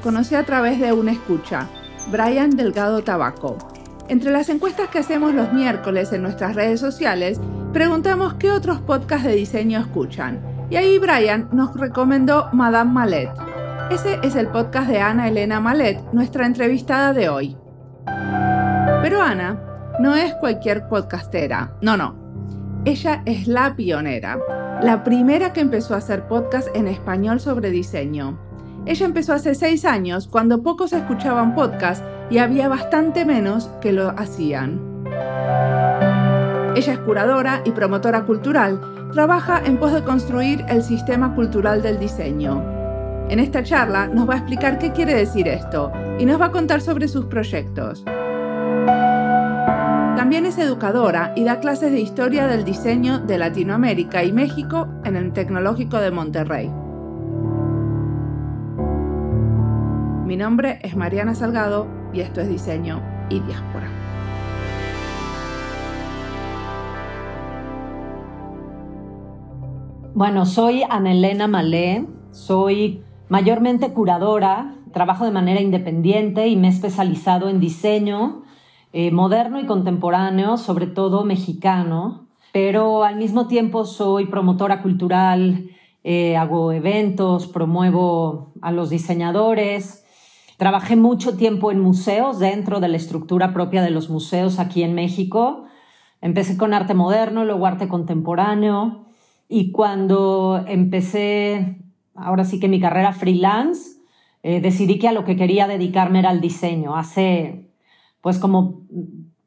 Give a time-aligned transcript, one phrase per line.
[0.00, 1.68] conocí a través de una escucha,
[2.10, 3.58] Brian Delgado Tabaco.
[4.08, 7.40] Entre las encuestas que hacemos los miércoles en nuestras redes sociales,
[7.72, 10.40] preguntamos qué otros podcasts de diseño escuchan.
[10.70, 13.30] Y ahí Brian nos recomendó Madame Malet.
[13.90, 17.56] Ese es el podcast de Ana Elena Malet, nuestra entrevistada de hoy.
[19.02, 19.60] Pero Ana
[20.00, 22.14] no es cualquier podcastera, no, no.
[22.84, 24.38] Ella es la pionera,
[24.82, 28.49] la primera que empezó a hacer podcast en español sobre diseño.
[28.86, 34.10] Ella empezó hace seis años, cuando pocos escuchaban podcast y había bastante menos que lo
[34.10, 34.80] hacían.
[36.74, 38.80] Ella es curadora y promotora cultural,
[39.12, 42.64] trabaja en pos de construir el sistema cultural del diseño.
[43.28, 46.52] En esta charla nos va a explicar qué quiere decir esto y nos va a
[46.52, 48.04] contar sobre sus proyectos.
[50.16, 55.16] También es educadora y da clases de historia del diseño de Latinoamérica y México en
[55.16, 56.70] el Tecnológico de Monterrey.
[60.30, 63.90] Mi nombre es Mariana Salgado y esto es Diseño y Diáspora.
[70.14, 77.48] Bueno, soy Anelena Malé, soy mayormente curadora, trabajo de manera independiente y me he especializado
[77.48, 78.44] en diseño
[78.92, 85.70] eh, moderno y contemporáneo, sobre todo mexicano, pero al mismo tiempo soy promotora cultural,
[86.04, 90.04] eh, hago eventos, promuevo a los diseñadores,
[90.60, 94.92] Trabajé mucho tiempo en museos, dentro de la estructura propia de los museos aquí en
[94.92, 95.64] México.
[96.20, 99.06] Empecé con arte moderno, luego arte contemporáneo.
[99.48, 101.78] Y cuando empecé,
[102.14, 104.02] ahora sí que mi carrera freelance,
[104.42, 107.70] eh, decidí que a lo que quería dedicarme era al diseño, hace
[108.20, 108.82] pues como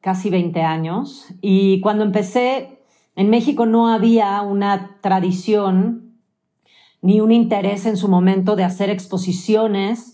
[0.02, 1.28] casi 20 años.
[1.41, 2.79] Y cuando empecé,
[3.16, 6.16] en México no había una tradición
[7.03, 10.12] ni un interés en su momento de hacer exposiciones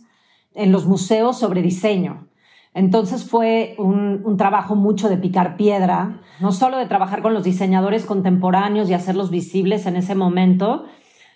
[0.54, 2.28] en los museos sobre diseño.
[2.74, 8.06] Entonces fue un, trabajo mucho de picar piedra, no solo de trabajar con los diseñadores
[8.06, 10.86] contemporáneos y hacerlos visibles en ese momento,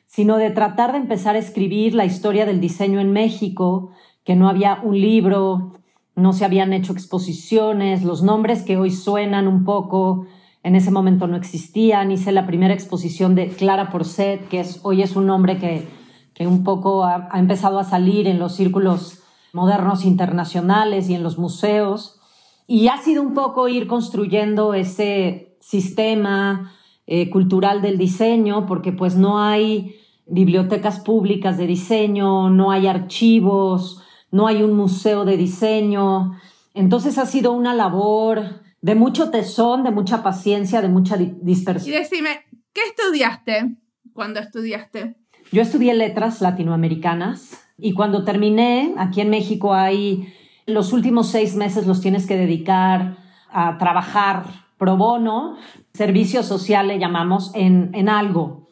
[0.05, 3.91] sino de tratar de empezar a escribir la historia del diseño en México,
[4.23, 5.71] que no había un libro,
[6.15, 10.27] no se habían hecho exposiciones, los nombres que hoy suenan un poco,
[10.61, 12.11] en ese momento no existían.
[12.11, 15.87] Hice la primera exposición de Clara Porcet, que es, hoy es un nombre que
[16.33, 19.19] que un poco ha, empezado a salir en los círculos
[19.53, 22.19] modernos internacionales y en los museos.
[22.67, 26.73] Y ha sido un poco ir construyendo ese sistema
[27.05, 29.95] eh, cultural del diseño, porque pues no hay
[30.25, 34.01] bibliotecas públicas de diseño, no hay archivos,
[34.31, 36.31] no hay un museo de diseño.
[36.73, 41.95] Entonces ha sido una labor de mucho tesón, de mucha paciencia, de mucha dispersión.
[41.95, 43.77] Y decime, ¿qué estudiaste
[44.13, 45.15] cuando estudiaste?
[45.53, 50.33] Yo estudié letras latinoamericanas y cuando terminé, aquí en México hay
[50.65, 53.17] los últimos seis meses los tienes que dedicar
[53.51, 54.45] a trabajar
[54.79, 55.57] pro bono,
[55.93, 58.67] servicio social le llamamos, en, en algo.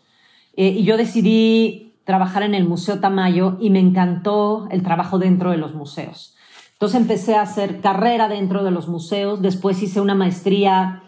[0.57, 5.51] Eh, y yo decidí trabajar en el Museo Tamayo y me encantó el trabajo dentro
[5.51, 6.35] de los museos.
[6.73, 11.00] Entonces empecé a hacer carrera dentro de los museos, después hice una maestría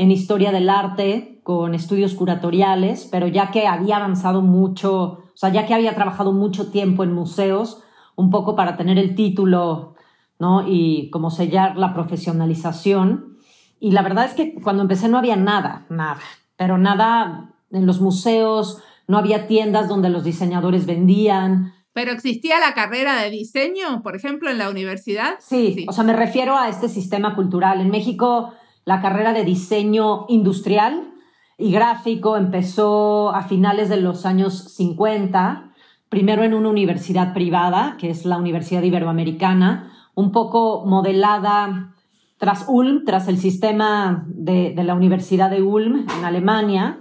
[0.00, 5.50] en historia del arte con estudios curatoriales, pero ya que había avanzado mucho, o sea,
[5.50, 7.82] ya que había trabajado mucho tiempo en museos,
[8.16, 9.96] un poco para tener el título,
[10.38, 10.66] ¿no?
[10.66, 13.36] Y como sellar la profesionalización.
[13.78, 16.20] Y la verdad es que cuando empecé no había nada, nada,
[16.56, 21.74] pero nada en los museos, no había tiendas donde los diseñadores vendían.
[21.92, 25.34] ¿Pero existía la carrera de diseño, por ejemplo, en la universidad?
[25.40, 27.82] Sí, sí, o sea, me refiero a este sistema cultural.
[27.82, 28.54] En México,
[28.90, 31.12] la carrera de diseño industrial
[31.56, 35.70] y gráfico empezó a finales de los años 50,
[36.08, 41.94] primero en una universidad privada, que es la Universidad Iberoamericana, un poco modelada
[42.36, 46.98] tras Ulm, tras el sistema de, la Universidad de Ulm en Alemania,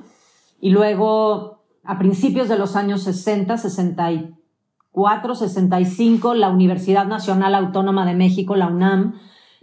[0.61, 8.13] y luego a principios de los años 60, 64, 65, la Universidad Nacional Autónoma de
[8.13, 9.15] México, la UNAM,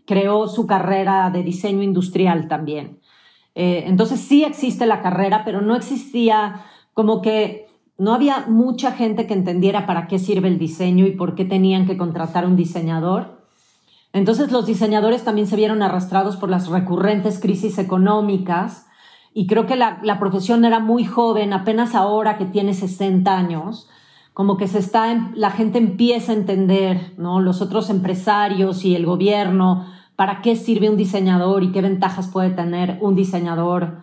[0.06, 3.00] creó su carrera de diseño industrial también.
[3.54, 6.64] Eh, entonces sí existe la carrera, pero no existía
[6.94, 7.66] como que
[7.98, 11.86] no había mucha gente que entendiera para qué sirve el diseño y por qué tenían
[11.86, 13.36] que contratar un diseñador.
[14.12, 18.86] Entonces los diseñadores también se vieron arrastrados por las recurrentes crisis económicas
[19.34, 23.88] y creo que la, profesión era muy joven, apenas ahora que tiene 60 años,
[24.32, 27.40] como que se está, la gente empieza a entender, ¿no?
[27.40, 29.86] Los otros empresarios y el gobierno,
[30.16, 34.02] para qué sirve un diseñador y qué ventajas puede tener un diseñador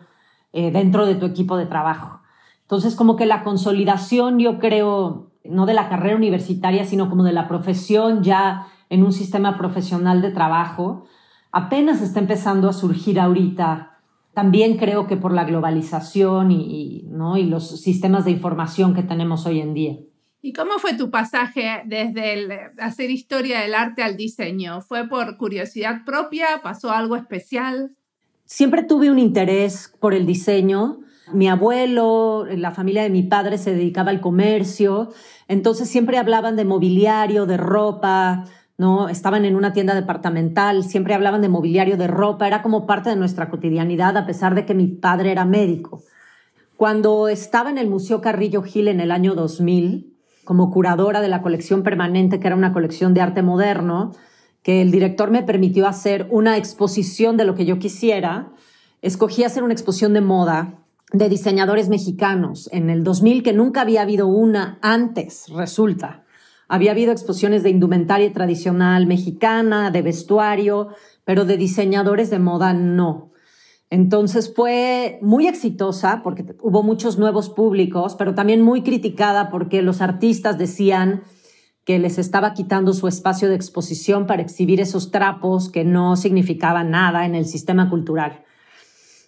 [0.54, 2.22] eh, dentro de tu equipo de trabajo.
[2.62, 7.34] Entonces, como que la consolidación, yo creo, no de la carrera universitaria, sino como de
[7.34, 11.06] la profesión ya en un sistema profesional de trabajo,
[11.52, 13.98] apenas está empezando a surgir ahorita.
[14.34, 17.38] También creo que por la globalización y, ¿no?
[17.38, 19.98] y los sistemas de información que tenemos hoy en día.
[20.46, 24.82] ¿Y cómo fue tu pasaje desde el hacer historia del arte al diseño?
[24.82, 26.60] ¿Fue por curiosidad propia?
[26.62, 27.96] ¿Pasó algo especial?
[28.44, 31.00] Siempre tuve un interés por el diseño.
[31.32, 35.14] Mi abuelo, la familia de mi padre se dedicaba al comercio,
[35.48, 38.44] entonces siempre hablaban de mobiliario, de ropa,
[38.78, 39.08] ¿no?
[39.08, 43.16] Estaban en una tienda departamental, siempre hablaban de mobiliario, de ropa, era como parte de
[43.16, 46.04] nuestra cotidianidad, a pesar de que mi padre era médico.
[46.76, 50.13] Cuando estaba en el Museo Carrillo Gil en el año 2000,
[50.44, 54.12] como curadora de la colección permanente, que era una colección de arte moderno,
[54.62, 58.52] que el director me permitió hacer una exposición de lo que yo quisiera.
[59.02, 60.80] Escogí hacer una exposición de moda
[61.12, 66.24] de diseñadores mexicanos en el 2000, que nunca había habido una antes, resulta.
[66.68, 70.90] Había habido exposiciones de indumentaria tradicional mexicana, de vestuario,
[71.26, 73.33] pero de diseñadores de moda no.
[73.94, 80.02] Entonces fue muy exitosa porque hubo muchos nuevos públicos, pero también muy criticada porque los
[80.02, 81.22] artistas decían
[81.86, 86.90] que les estaba quitando su espacio de exposición para exhibir esos trapos que no significaban
[86.90, 88.44] nada en el sistema cultural.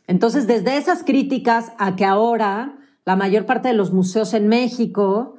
[0.08, 5.36] Entonces, desde esas críticas a que ahora la mayor parte de los museos en México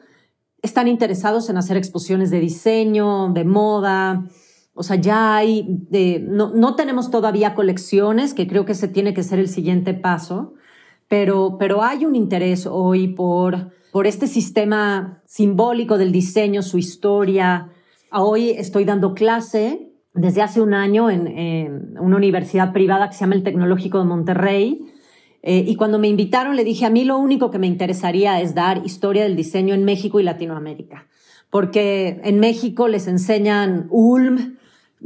[0.63, 4.29] están interesados en hacer exposiciones de diseño, de moda,
[4.77, 9.15] o sea, ya hay, de, no, no, tenemos todavía colecciones, que creo que ese tiene
[9.15, 10.53] que ser el siguiente paso,
[11.09, 17.71] pero, pero hay un interés hoy por, por este sistema simbólico del diseño, su historia.
[18.13, 23.21] Hoy estoy dando clase desde hace un año en, en una universidad privada que se
[23.21, 24.81] llama el Tecnológico de Monterrey.
[25.43, 28.55] Eh, y cuando me invitaron le dije, a mí lo único que me interesaría es
[28.55, 31.07] dar historia del diseño en México y Latinoamérica.
[31.51, 34.57] Porque en México les enseñan Ulm,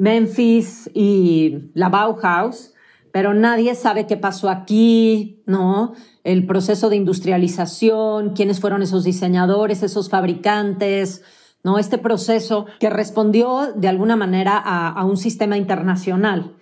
[0.01, 2.73] Memphis y la Bauhaus,
[3.13, 5.93] pero nadie sabe qué pasó aquí, ¿no?
[6.25, 11.23] El proceso de industrialización, quiénes fueron esos diseñadores, esos fabricantes,
[11.65, 11.79] ¿no?
[11.79, 16.55] Este proceso que respondió de alguna manera a, un sistema internacional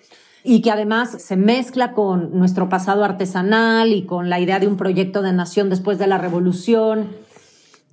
[0.43, 4.77] y que además se mezcla con nuestro pasado artesanal y con la idea de un
[4.77, 7.11] proyecto de nación después de la revolución.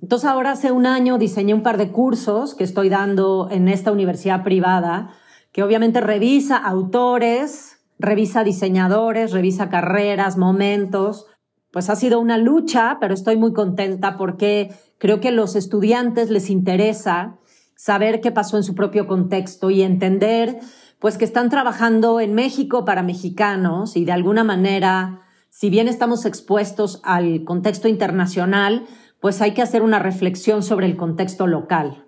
[0.02, 3.92] Entonces ahora hace un año diseñé un par de cursos que estoy dando en esta
[3.92, 5.12] universidad privada
[5.56, 11.28] que obviamente revisa autores, revisa diseñadores, revisa carreras, momentos.
[11.70, 16.28] Pues ha sido una lucha, pero estoy muy contenta porque creo que a los estudiantes
[16.28, 17.38] les interesa
[17.74, 20.60] saber qué pasó en su propio contexto y entender
[20.98, 26.26] pues que están trabajando en México para mexicanos y de alguna manera, si bien estamos
[26.26, 28.84] expuestos al contexto internacional,
[29.20, 32.05] pues hay que hacer una reflexión sobre el contexto local.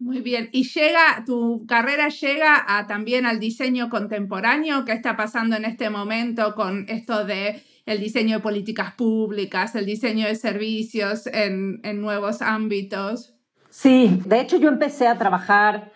[0.00, 0.48] Muy bien.
[0.52, 4.84] ¿Y llega, tu carrera llega a, también al diseño contemporáneo?
[4.84, 9.86] ¿Qué está pasando en este momento con esto de el diseño de políticas públicas, el
[9.86, 13.34] diseño de servicios en, en nuevos ámbitos?
[13.70, 15.92] Sí, de hecho yo empecé a trabajar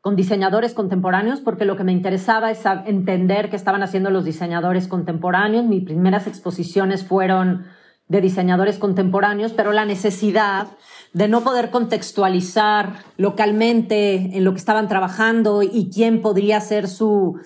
[0.00, 4.88] con diseñadores contemporáneos porque lo que me interesaba es entender qué estaban haciendo los diseñadores
[4.88, 5.64] contemporáneos.
[5.64, 7.66] Mis primeras exposiciones fueron
[8.08, 10.68] de diseñadores contemporáneos, pero la necesidad
[11.12, 17.40] de no poder contextualizar localmente en lo que estaban trabajando y quién podría ser su,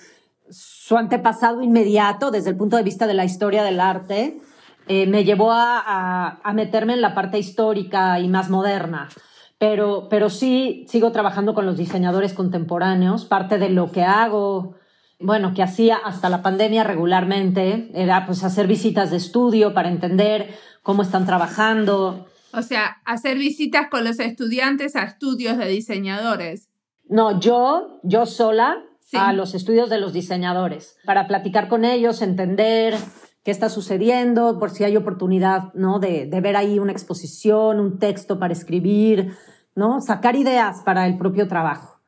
[0.49, 4.41] su antepasado inmediato desde el punto de vista de la historia del arte,
[4.87, 9.09] eh, me llevó a, a, meterme en la parte histórica y más moderna.
[9.57, 13.25] Pero, pero sí sigo trabajando con los diseñadores contemporáneos.
[13.25, 14.73] Parte de lo que hago,
[15.21, 20.53] bueno, que hacía hasta la pandemia regularmente, era pues hacer visitas de estudio para entender
[20.83, 26.69] cómo están trabajando, o sea, hacer visitas con los estudiantes a estudios de diseñadores.
[27.07, 32.95] No, yo, yo sola a los estudios de los diseñadores para platicar con ellos, entender
[33.43, 35.99] qué está sucediendo, por si hay oportunidad, ¿no?
[35.99, 39.35] De, de ver ahí una exposición, un texto para escribir,
[39.75, 40.01] ¿no?
[40.01, 41.99] Sacar ideas para el propio trabajo.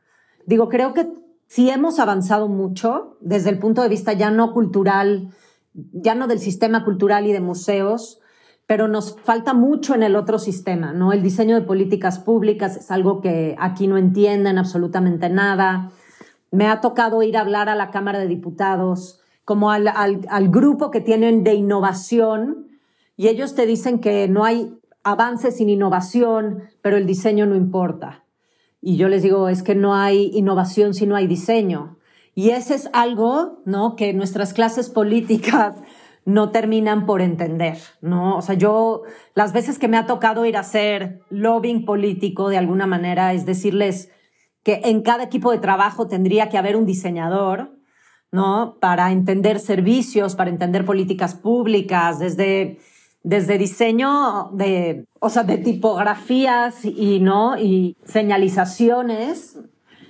[0.46, 1.08] Digo, creo que
[1.54, 5.30] sí hemos avanzado mucho desde el punto de vista ya no cultural,
[5.76, 8.20] ya no del sistema cultural y de museos,
[8.66, 11.14] pero nos falta mucho en el otro sistema, ¿no?
[11.14, 15.92] El diseño de políticas públicas es algo que aquí no entienden absolutamente nada.
[16.50, 20.90] Me ha tocado ir a hablar a la Cámara de Diputados, como al, al, grupo
[20.90, 22.70] que tienen de innovación,
[23.16, 28.23] y ellos te dicen que no hay avance sin innovación, pero el diseño no importa.
[28.86, 31.98] Y yo les digo, es que no hay innovación si no hay diseño.
[32.36, 33.96] Y ese es algo, ¿no?
[33.96, 35.76] Que nuestras clases políticas
[36.26, 38.36] no terminan por entender, ¿no?
[38.36, 39.04] O sea, yo
[39.36, 43.46] las veces que me ha tocado ir a hacer lobbying político de alguna manera es
[43.46, 44.12] decirles
[44.64, 47.78] que en cada equipo de trabajo tendría que haber un diseñador,
[48.32, 48.80] ¿no?
[48.82, 52.80] Para entender servicios, para entender políticas públicas, desde,
[53.24, 57.58] desde diseño de, o sea, de tipografías y, ¿no?
[57.58, 59.58] Y señalizaciones.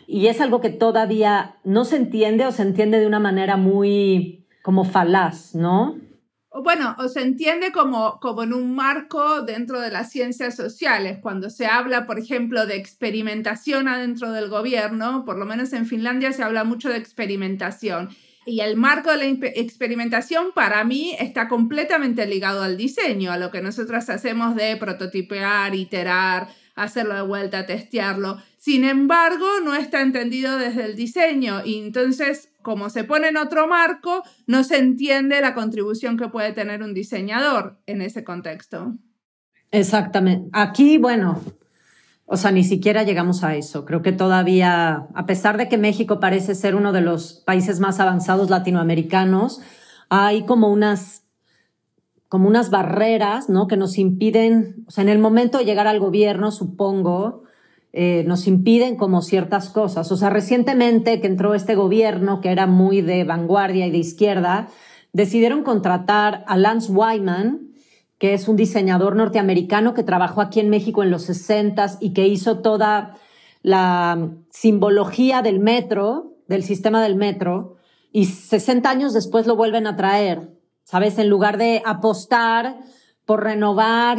[0.07, 4.45] Y es algo que todavía no se entiende o se entiende de una manera muy
[4.63, 5.95] como falaz, ¿no?
[6.63, 11.49] Bueno, o se entiende como, como en un marco dentro de las ciencias sociales, cuando
[11.49, 16.43] se habla, por ejemplo, de experimentación adentro del gobierno, por lo menos en Finlandia se
[16.43, 18.09] habla mucho de experimentación.
[18.45, 23.51] Y el marco de la experimentación para mí está completamente ligado al diseño, a lo
[23.51, 28.37] que nosotros hacemos de prototipear, iterar, hacerlo de vuelta, testearlo.
[28.57, 33.67] Sin embargo, no está entendido desde el diseño y entonces, como se pone en otro
[33.67, 38.97] marco, no se entiende la contribución que puede tener un diseñador en ese contexto.
[39.71, 40.49] Exactamente.
[40.53, 41.41] Aquí, bueno,
[42.25, 43.85] o sea, ni siquiera llegamos a eso.
[43.85, 47.99] Creo que todavía, a pesar de que México parece ser uno de los países más
[47.99, 49.61] avanzados latinoamericanos,
[50.09, 51.21] hay como unas
[52.29, 53.67] como unas barreras, ¿no?
[53.67, 57.43] Que nos impiden, o sea, en el momento de llegar al gobierno, supongo,
[57.91, 60.11] eh, nos impiden como ciertas cosas.
[60.11, 64.67] O sea, recientemente que entró este gobierno, que era muy de vanguardia y de izquierda,
[65.11, 67.72] decidieron contratar a Lance Wyman,
[68.17, 72.27] que es un diseñador norteamericano que trabajó aquí en México en los 60 y que
[72.27, 73.17] hizo toda
[73.61, 77.75] la simbología del metro, del sistema del metro,
[78.11, 80.53] y 60 años después lo vuelven a traer
[80.83, 81.17] ¿sabes?
[81.17, 82.77] En lugar de apostar
[83.25, 84.17] por renovar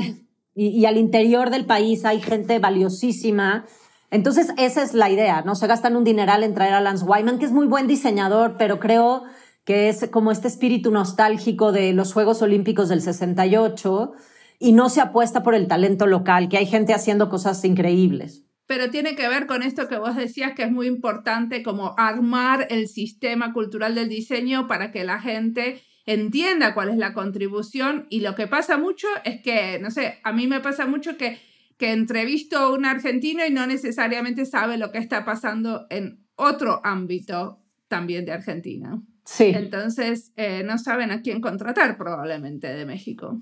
[0.55, 3.65] y, al interior del país hay gente valiosísima.
[4.11, 5.57] Entonces, esa es la idea, ¿no?
[5.57, 8.79] Se gastan un dineral en traer a Lance Wyman, que es muy buen diseñador, pero
[8.79, 9.25] creo
[9.65, 14.13] que es como este espíritu nostálgico de los Juegos Olímpicos del 68
[14.59, 18.45] y no se apuesta por el talento local, que hay gente haciendo cosas increíbles.
[18.67, 22.67] Pero tiene que ver con esto que vos decías, que es muy importante como armar
[22.71, 28.21] el sistema cultural del diseño para que la gente entienda cuál es la contribución y
[28.21, 31.39] lo que pasa mucho es que, no sé, a mí me pasa mucho que,
[31.79, 36.81] que entrevisto a un argentino y no necesariamente sabe lo que está pasando en otro
[36.85, 39.03] ámbito también de Argentina.
[39.25, 39.53] Sí.
[39.55, 43.41] Entonces, eh, no saben a quién contratar probablemente de México.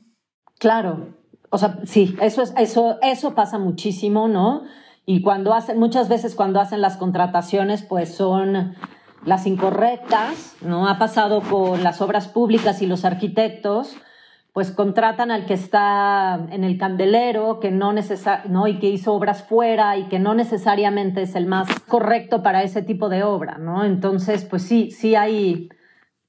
[0.59, 1.17] Claro,
[1.51, 4.63] o sea, sí, eso, es, eso, eso pasa muchísimo, ¿no?
[5.05, 8.75] Y cuando hacen, muchas veces cuando hacen las contrataciones, pues son
[9.25, 10.89] las incorrectas, ¿no?
[10.89, 13.97] Ha pasado con las obras públicas y los arquitectos,
[14.53, 17.95] pues contratan al que está en el candelero, que no,
[18.49, 18.67] ¿no?
[18.69, 22.83] y que hizo obras fuera y que no necesariamente es el más correcto para ese
[22.83, 23.85] tipo de obra, ¿no?
[23.85, 25.71] Entonces, pues sí, sí hay,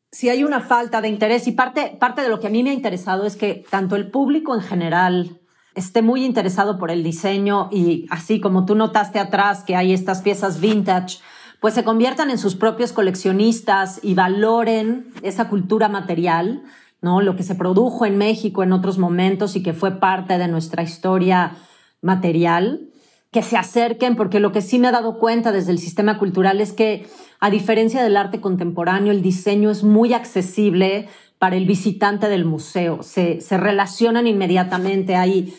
[0.09, 2.69] sí hay una falta de interés y parte, parte de lo que a mí me
[2.69, 5.41] ha interesado es que tanto el público en general
[5.75, 10.21] esté muy interesado por el diseño y así como tú notaste atrás que hay estas
[10.21, 11.17] piezas vintage,
[11.59, 16.63] pues se conviertan en sus propios coleccionistas y valoren esa cultura material,
[17.03, 17.21] ¿no?
[17.21, 20.81] Lo que se produjo en México en otros momentos y que fue parte de nuestra
[20.81, 21.57] historia
[22.01, 22.89] material,
[23.29, 26.61] que se acerquen, porque lo que sí me he dado cuenta desde el sistema cultural
[26.61, 27.07] es que,
[27.39, 33.03] a diferencia del arte contemporáneo, el diseño es muy accesible para el visitante del museo.
[33.03, 35.53] Se, se relacionan inmediatamente, hay,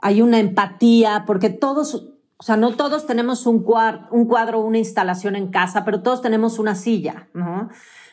[0.00, 4.78] hay una empatía, porque todos o sea, no todos tenemos un, cuadro, un cuadro, una
[4.78, 7.68] instalación en casa, pero todos tenemos una silla, ¿no?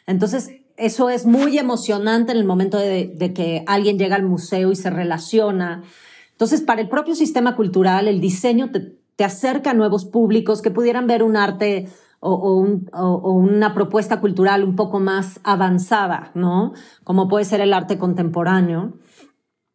[0.06, 4.76] Entonces, eso es muy emocionante en el momento de, que alguien llega al museo y
[4.76, 5.84] se relaciona.
[6.32, 11.08] Entonces, para el propio sistema cultural, el diseño te, acerca a nuevos públicos que pudieran
[11.08, 16.74] ver un arte o, una propuesta cultural un poco más avanzada, ¿no?
[17.04, 18.94] Como puede ser el arte contemporáneo.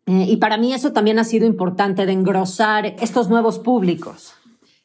[0.07, 4.35] Eh, y para mí eso también ha sido importante de engrosar estos nuevos públicos.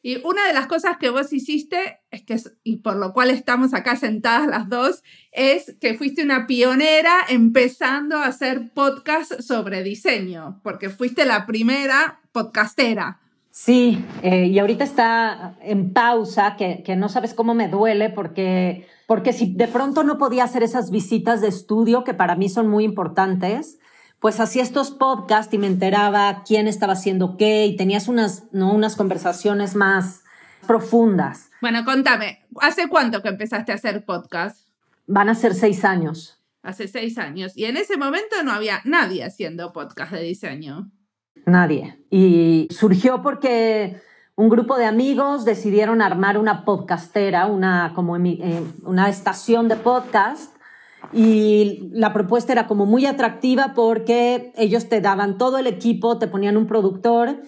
[0.00, 3.74] Y una de las cosas que vos hiciste, es que, y por lo cual estamos
[3.74, 5.02] acá sentadas las dos,
[5.32, 12.20] es que fuiste una pionera empezando a hacer podcast sobre diseño, porque fuiste la primera
[12.32, 13.20] podcastera.
[13.50, 18.86] Sí, eh, y ahorita está en pausa, que, que, no sabes cómo me duele, porque,
[19.08, 22.68] porque si de pronto no podía hacer esas visitas de estudio, que para mí son
[22.68, 23.80] muy importantes,
[24.20, 28.72] pues hacía estos podcasts y me enteraba quién estaba haciendo qué y tenías unas, ¿no?
[28.72, 30.24] unas conversaciones más
[30.66, 31.50] profundas.
[31.60, 34.66] Bueno, contame, ¿hace cuánto que empezaste a hacer podcast?
[35.06, 36.40] Van a ser seis años.
[36.62, 37.56] Hace seis años.
[37.56, 40.90] Y en ese momento no había nadie haciendo podcast de diseño.
[41.46, 42.04] Nadie.
[42.10, 44.00] Y surgió porque
[44.34, 50.57] un grupo de amigos decidieron armar una podcastera, una, como, eh, una estación de podcast
[51.12, 56.28] y la propuesta era como muy atractiva porque ellos te daban todo el equipo, te
[56.28, 57.40] ponían un productor,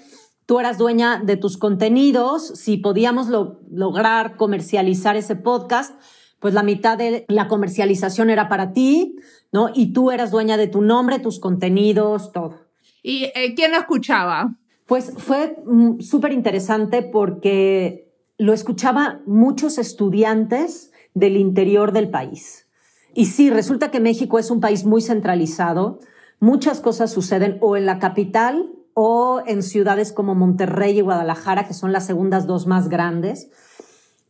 [0.47, 3.29] tú eras dueña de tus contenidos, si podíamos
[3.71, 6.01] lograr comercializar ese podcast,
[6.39, 9.17] pues la mitad de la comercialización era para ti,
[9.53, 9.71] ¿no?
[9.75, 12.57] Y tú eras dueña de tu nombre, tus contenidos, todo.
[13.03, 14.57] ¿Y eh, quién lo escuchaba?
[14.87, 22.70] Pues fue mm, súper interesante porque lo escuchaba muchos estudiantes del interior del país.
[23.15, 25.99] Y sí, resulta que México es un país muy centralizado.
[26.39, 31.75] Muchas cosas suceden o en la capital o en ciudades como Monterrey y Guadalajara, que
[31.75, 33.51] son las segundas dos más grandes.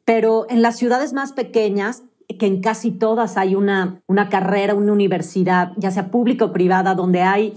[0.05, 2.03] Pero en las ciudades más pequeñas,
[2.39, 6.95] que en casi todas hay una, una carrera, una universidad, ya sea pública o privada,
[6.95, 7.55] donde hay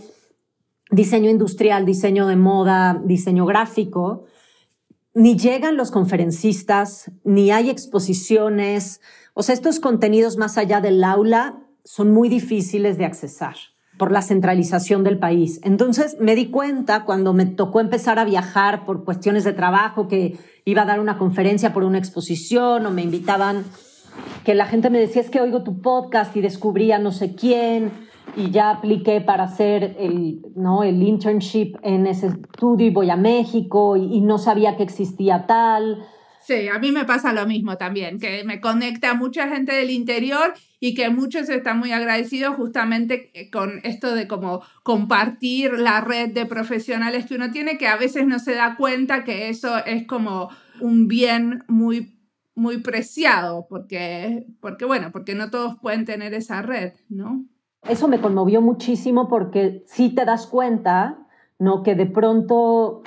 [0.92, 4.26] diseño industrial, diseño de moda, diseño gráfico,
[5.14, 9.02] ni llegan los conferencistas, ni hay exposiciones.
[9.34, 13.56] O sea, estos contenidos más allá del aula son muy difíciles de accesar
[13.98, 15.60] por la centralización del país.
[15.64, 20.38] Entonces me di cuenta cuando me tocó empezar a viajar por cuestiones de trabajo, que
[20.66, 23.64] iba a dar una conferencia por una exposición o me invitaban,
[24.44, 27.36] que la gente me decía, es que oigo tu podcast y descubrí a no sé
[27.36, 27.92] quién
[28.36, 30.84] y ya apliqué para hacer el, ¿no?
[30.84, 36.06] el internship en ese estudio y voy a México y, no sabía que existía tal.
[36.46, 39.90] Sí, a mí me pasa lo mismo también, que me conecta a mucha gente del
[39.90, 46.34] interior y que muchos están muy agradecidos justamente con esto de como compartir la red
[46.34, 50.06] de profesionales que uno tiene, que a veces no se da cuenta que eso es
[50.06, 50.50] como
[50.82, 52.14] un bien muy
[52.56, 57.46] muy preciado, porque, porque bueno, porque no todos pueden tener esa red, ¿no?
[57.88, 61.18] Eso me conmovió muchísimo porque sí te das cuenta,
[61.60, 61.84] ¿no?
[61.84, 63.02] Que de pronto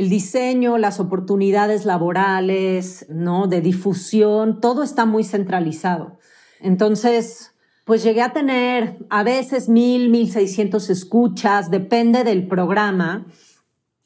[0.00, 3.48] el diseño, las oportunidades laborales, ¿no?
[3.48, 6.18] De difusión, todo está muy centralizado.
[6.58, 13.26] Entonces, pues llegué a tener a veces mil, mil seiscientos escuchas, depende del programa.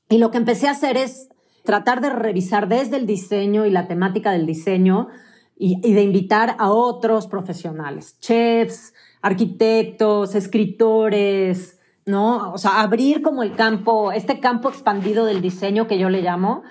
[0.08, 1.28] Y lo que empecé a hacer es
[1.62, 5.06] tratar de revisar desde el diseño y la temática del diseño
[5.56, 11.73] y, y de invitar a otros profesionales, chefs, arquitectos, escritores,
[12.06, 12.52] ¿no?
[12.52, 16.62] O sea, abrir como el campo, este campo expandido del diseño que yo le llamo,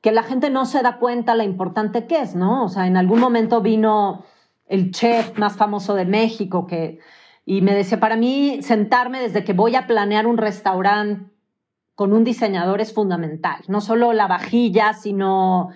[0.00, 2.64] que la gente no se da cuenta la importante que es, ¿no?
[2.64, 4.24] O sea, en algún momento vino
[4.66, 7.00] el chef más famoso de México que,
[7.44, 11.30] y me decía, para mí sentarme desde que voy a planear un restaurante
[11.94, 15.68] con un diseñador es fundamental, no solo la vajilla, sino,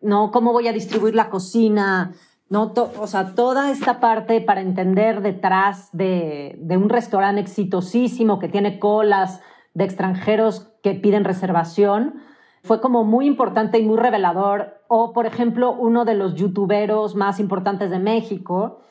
[0.00, 0.32] ¿no?
[0.32, 2.12] Cómo voy a distribuir la cocina,
[2.54, 2.72] ¿no?
[3.00, 8.78] o sea, toda esta parte para entender detrás de, de, un restaurante exitosísimo que tiene
[8.78, 9.40] colas
[9.74, 12.22] de extranjeros que piden reservación,
[12.62, 14.80] fue como muy importante y muy revelador.
[14.86, 18.82] O, por ejemplo, uno de los youtuberos más importantes de México,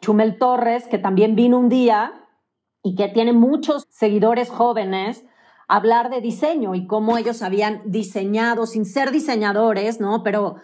[0.00, 2.12] Chumel Torres, que también vino un día
[2.82, 5.24] y que tiene muchos seguidores jóvenes,
[5.68, 10.24] hablar de diseño y cómo ellos habían diseñado, sin ser diseñadores, ¿no?
[10.24, 10.56] Pero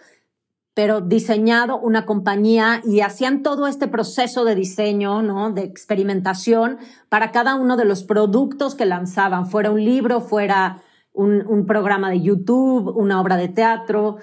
[0.79, 5.51] pero diseñado una compañía y hacían todo este proceso de diseño, ¿no?
[5.51, 6.77] De experimentación
[7.09, 12.09] para cada uno de los productos que lanzaban, fuera un libro, fuera un, un programa
[12.09, 14.19] de YouTube, una obra de teatro.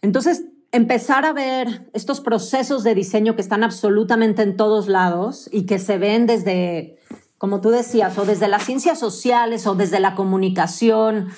[0.00, 5.66] Entonces, empezar a ver estos procesos de diseño que están absolutamente en todos lados y
[5.66, 6.96] que se ven desde,
[7.36, 11.28] como tú decías, o desde las ciencias sociales o desde la comunicación,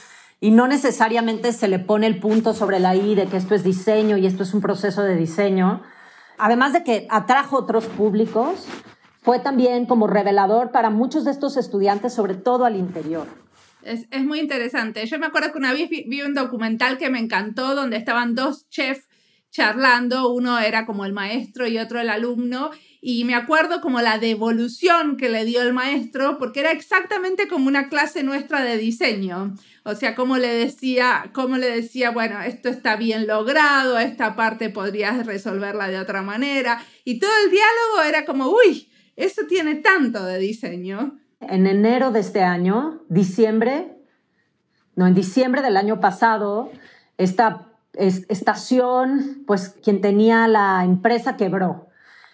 [0.41, 3.63] y no necesariamente se le pone el punto sobre la I de que esto es
[3.63, 5.83] diseño y esto es un proceso de diseño.
[6.39, 8.67] Además de que atrajo otros públicos,
[9.23, 13.27] fue también como revelador para muchos de estos estudiantes, sobre todo al interior.
[13.83, 15.05] Es, es muy interesante.
[15.07, 18.35] Yo me acuerdo que una vez vi, vi un documental que me encantó donde estaban
[18.35, 19.09] dos chefs
[19.51, 22.71] charlando, uno era como el maestro y otro el alumno,
[23.03, 27.67] y me acuerdo como la devolución que le dio el maestro, porque era exactamente como
[27.67, 29.55] una clase nuestra de diseño.
[29.85, 34.69] O sea, como le decía, como le decía, bueno, esto está bien logrado, esta parte
[34.69, 36.83] podrías resolverla de otra manera.
[37.05, 41.19] Y todo el diálogo era como, uy, eso tiene tanto de diseño.
[41.41, 43.97] En enero de este año, diciembre,
[44.95, 46.71] no, en diciembre del año pasado,
[47.17, 51.90] esta estación, pues quien tenía la empresa quebró.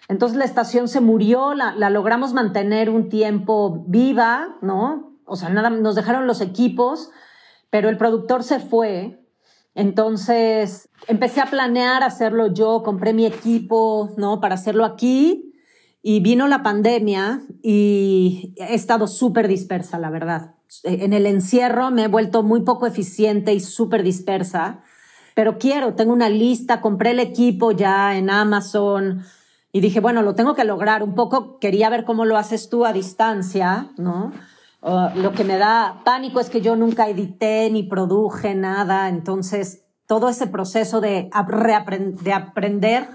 [0.09, 5.17] Entonces la estación se murió, la, logramos mantener un tiempo viva, ¿no?
[5.25, 7.11] O sea, nada, nos dejaron los equipos,
[7.69, 9.21] pero el productor se fue.
[9.75, 14.39] Entonces empecé a planear hacerlo yo, compré mi equipo, ¿no?
[14.39, 15.53] Para hacerlo aquí.
[16.01, 20.55] Y vino la pandemia y he estado súper dispersa, la verdad.
[20.83, 24.83] En el encierro me he vuelto muy poco eficiente y súper dispersa.
[25.35, 29.23] Pero quiero, tengo una lista, compré el equipo ya en Amazon,
[29.71, 31.03] y dije, bueno, lo tengo que lograr.
[31.03, 34.31] Un poco quería ver cómo lo haces tú a distancia, ¿no?
[35.15, 40.29] lo que me da pánico es que yo nunca edité ni produje nada, entonces todo
[40.29, 41.29] ese proceso de,
[42.21, 43.09] de aprender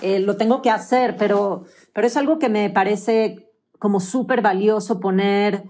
[0.00, 5.00] eh, lo tengo que hacer, pero, pero es algo que me parece como súper valioso
[5.00, 5.64] poner,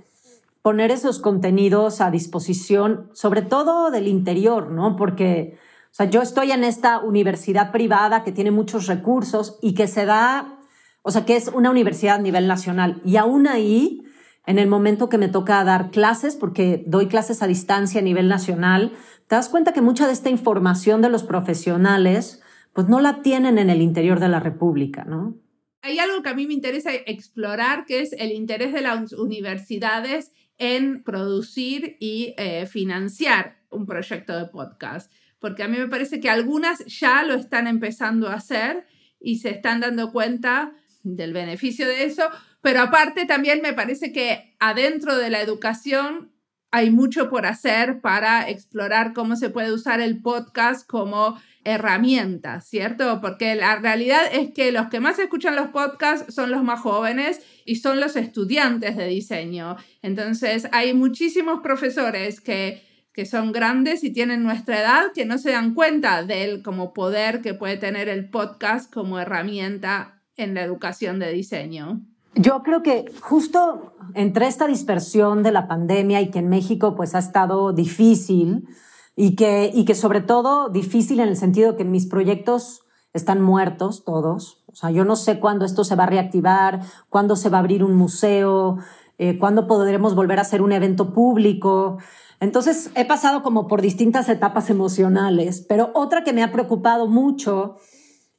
[0.63, 4.97] poner esos contenidos a disposición, sobre todo del interior, ¿no?
[4.97, 5.59] Porque
[5.95, 10.07] o sea, yo estoy en esta universidad privada que tiene muchos recursos y que se
[10.07, 10.59] da,
[11.03, 13.01] o sea, que es una universidad a nivel nacional.
[13.05, 14.03] Y aún ahí,
[14.45, 18.27] en el momento que me toca dar clases, porque doy clases a distancia a nivel
[18.27, 18.91] nacional,
[19.29, 23.57] te das cuenta que mucha de esta información de los profesionales, pues no la tienen
[23.57, 25.37] en el interior de la República, ¿no?
[25.81, 30.33] Hay algo que a mí me interesa explorar, que es el interés de las universidades
[30.59, 35.13] en producir y eh, financiar un proyecto de podcast
[35.45, 38.87] porque a mí me parece que algunas ya lo están empezando a hacer
[39.21, 42.23] y se están dando cuenta del beneficio de eso,
[42.63, 46.33] pero aparte también me parece que adentro de la educación
[46.71, 53.21] hay mucho por hacer para explorar cómo se puede usar el podcast como herramienta, ¿cierto?
[53.21, 57.43] Porque la realidad es que los que más escuchan los podcasts son los más jóvenes
[57.67, 59.77] y son los estudiantes de diseño.
[60.01, 65.53] Entonces, hay muchísimos profesores que que son grandes y tienen nuestra edad, que no se
[65.53, 71.21] dan cuenta del como poder que puede tener el podcast como herramienta en la educación
[71.21, 72.01] de diseño.
[72.35, 77.15] Yo creo que justo entre esta dispersión de la pandemia y que en México pues
[77.15, 78.67] ha estado difícil
[79.15, 84.05] y que, y que sobre todo difícil en el sentido que mis proyectos están muertos
[84.05, 84.65] todos.
[84.67, 87.61] O sea, yo no sé cuándo esto se va a reactivar, cuándo se va a
[87.61, 88.79] abrir un museo,
[89.19, 91.99] eh, cuándo podremos volver a hacer un evento público.
[92.45, 97.77] Entonces he pasado como por distintas etapas emocionales, pero otra que me ha preocupado mucho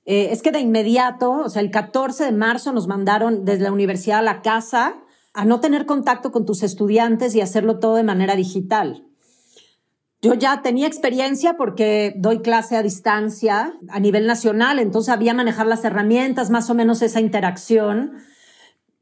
[0.05, 3.71] eh, es que de inmediato, o sea, el 14 de marzo nos mandaron desde la
[3.71, 4.97] universidad a la casa
[5.33, 9.07] a no tener contacto con tus estudiantes y hacerlo todo de manera digital.
[10.21, 15.65] Yo ya tenía experiencia porque doy clase a distancia a nivel nacional, entonces había manejar
[15.65, 18.13] las herramientas, más o menos esa interacción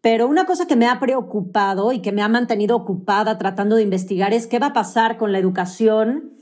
[0.03, 3.83] pero una cosa que me ha preocupado y que me ha mantenido ocupada tratando de
[3.83, 6.33] investigar es qué va a pasar con la educación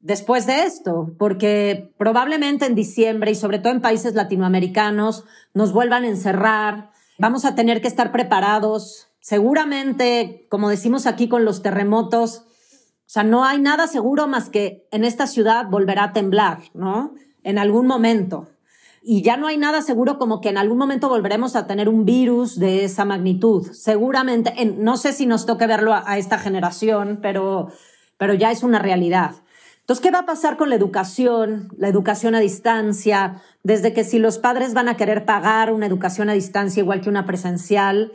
[0.00, 6.04] después de esto, porque probablemente en diciembre y sobre todo en países latinoamericanos nos vuelvan
[6.04, 9.08] a encerrar, vamos a tener que estar preparados.
[9.20, 14.88] Seguramente, como decimos aquí con los terremotos, o sea, no hay nada seguro más que
[14.90, 17.12] en esta ciudad volverá a temblar, ¿no?
[17.42, 18.48] En algún momento
[19.06, 22.06] y ya no hay nada seguro como que en algún momento volveremos a tener un
[22.06, 23.70] virus de esa magnitud.
[23.72, 27.68] Seguramente, no sé si nos toque verlo a, esta generación, pero,
[28.16, 29.32] pero ya es una realidad.
[29.80, 33.42] Entonces, ¿qué va a pasar con la educación, la educación a distancia?
[33.62, 37.10] Desde que si los padres van a querer pagar una educación a distancia igual que
[37.10, 38.12] una presencial,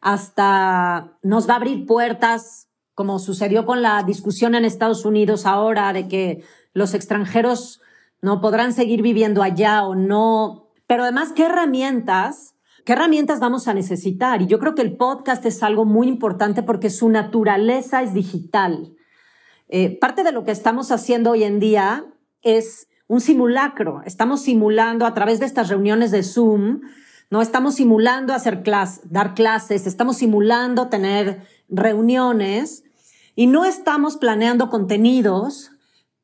[0.00, 5.92] hasta nos va a abrir puertas, como sucedió con la discusión en Estados Unidos ahora
[5.92, 7.80] de que los extranjeros
[8.22, 8.40] ¿no?
[8.40, 10.70] Podrán seguir viviendo allá o no.
[10.86, 12.54] Pero además, ¿qué herramientas?
[12.84, 14.40] ¿Qué herramientas vamos a necesitar?
[14.42, 18.94] Y yo creo que el podcast es algo muy importante porque su naturaleza es digital.
[19.68, 22.06] Eh, parte de lo que estamos haciendo hoy en día
[22.42, 24.02] es un simulacro.
[24.04, 26.80] Estamos simulando a través de estas reuniones de Zoom,
[27.30, 27.42] ¿no?
[27.42, 32.84] Estamos simulando hacer clases, dar clases, estamos simulando tener reuniones
[33.34, 35.72] y no estamos planeando contenidos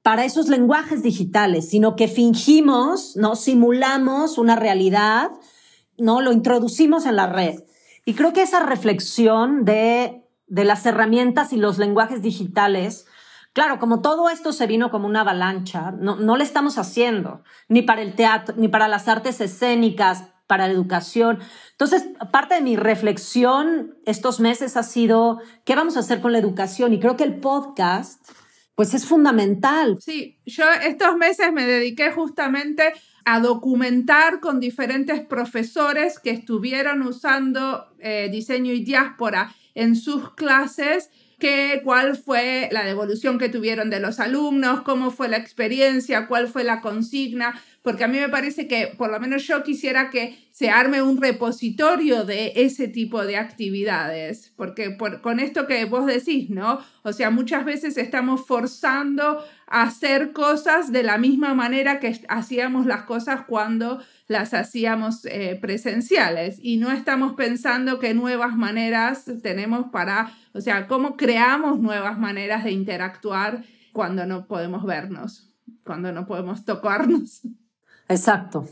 [0.04, 5.30] para esos lenguajes digitales, sino que fingimos, no simulamos una realidad,
[5.96, 7.64] no lo introducimos en la red.
[8.04, 13.06] Y creo que esa reflexión de, de las herramientas y los lenguajes digitales,
[13.54, 17.80] claro, como todo esto se vino como una avalancha, no, no le estamos haciendo, ni
[17.80, 21.38] para el teatro, ni para las artes escénicas, para la educación.
[21.70, 26.38] Entonces, parte de mi reflexión estos meses ha sido, ¿qué vamos a hacer con la
[26.38, 26.92] educación?
[26.92, 28.20] Y creo que el podcast
[28.74, 29.98] pues es fundamental.
[30.00, 32.92] Sí, yo estos meses me dediqué justamente
[33.24, 41.10] a documentar con diferentes profesores que estuvieron usando eh, diseño y diáspora en sus clases
[41.44, 46.48] que, cuál fue la devolución que tuvieron de los alumnos, cómo fue la experiencia, cuál
[46.48, 50.38] fue la consigna, porque a mí me parece que por lo menos yo quisiera que
[50.52, 56.48] se arme un repositorio de ese tipo de actividades, porque con esto que vos decís,
[56.48, 56.78] ¿no?
[57.02, 62.86] O sea, muchas veces estamos forzando a hacer cosas de la misma manera que hacíamos
[62.86, 69.86] las cosas cuando las hacíamos eh, presenciales y no estamos pensando qué nuevas maneras tenemos
[69.92, 76.26] para, o sea, cómo creamos nuevas maneras de interactuar cuando no podemos vernos, cuando no
[76.26, 77.42] podemos tocarnos.
[78.08, 78.66] Exacto.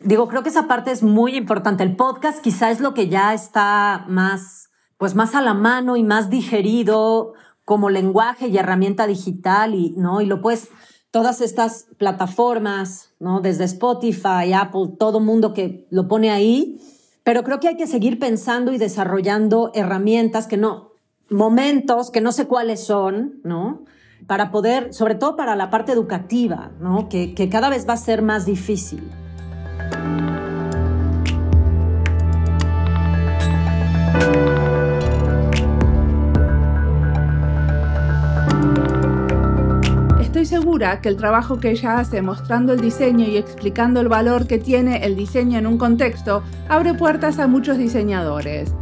[0.00, 1.82] Digo, creo que esa parte es muy importante.
[1.84, 6.02] El podcast quizá es lo que ya está más, pues más a la mano y
[6.02, 10.20] más digerido como lenguaje y herramienta digital y, ¿no?
[10.20, 10.68] Y lo puedes,
[11.12, 13.40] todas estas plataformas, ¿no?
[13.40, 16.80] Desde Spotify, Apple, todo mundo que lo pone ahí.
[17.22, 20.94] Pero creo que hay que seguir pensando y desarrollando herramientas que no,
[21.30, 23.84] momentos que no sé cuáles son, ¿no?
[24.26, 27.08] Para poder, sobre todo para la parte educativa, ¿no?
[27.08, 29.08] Que, que cada vez va a ser más difícil.
[40.44, 44.58] Segura que el trabajo que ella hace mostrando el diseño y explicando el valor que
[44.58, 48.74] tiene el diseño en un contexto abre puertas a muchos diseñadores.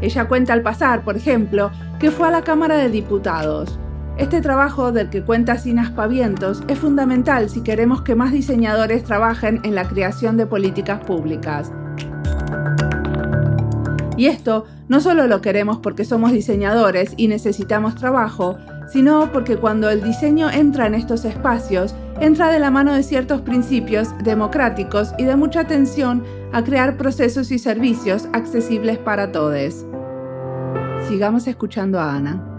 [0.00, 3.78] Ella cuenta al pasar, por ejemplo, que fue a la Cámara de Diputados,
[4.16, 9.60] este trabajo del que cuenta sin aspavientos es fundamental si queremos que más diseñadores trabajen
[9.64, 11.72] en la creación de políticas públicas.
[14.16, 18.56] Y esto no solo lo queremos porque somos diseñadores y necesitamos trabajo,
[18.88, 23.40] sino porque cuando el diseño entra en estos espacios, entra de la mano de ciertos
[23.40, 29.84] principios democráticos y de mucha atención a crear procesos y servicios accesibles para todos.
[31.08, 32.50] Sigamos escuchando a Ana.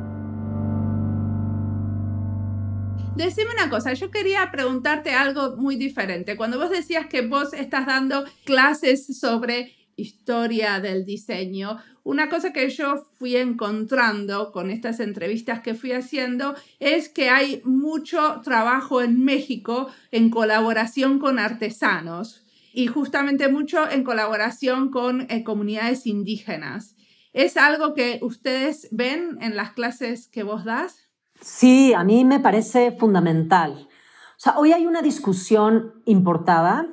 [3.15, 6.35] Decime una cosa, yo quería preguntarte algo muy diferente.
[6.35, 12.69] Cuando vos decías que vos estás dando clases sobre historia del diseño, una cosa que
[12.69, 19.23] yo fui encontrando con estas entrevistas que fui haciendo es que hay mucho trabajo en
[19.23, 26.95] México en colaboración con artesanos y justamente mucho en colaboración con eh, comunidades indígenas.
[27.33, 31.07] ¿Es algo que ustedes ven en las clases que vos das?
[31.41, 33.87] Sí, a mí me parece fundamental.
[33.89, 36.87] O sea, hoy hay una discusión importada